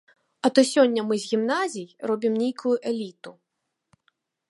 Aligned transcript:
А 0.47 0.49
то 0.59 0.63
сёння 0.69 1.03
мы 1.09 1.19
з 1.25 1.29
гімназій 1.35 1.87
робім 2.13 2.33
нейкую 2.45 2.75
эліту. 2.93 3.39